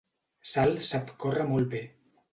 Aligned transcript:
Sal 0.51 0.73
sap 0.93 1.13
córrer 1.25 1.47
molt 1.53 1.73
bé. 1.77 1.87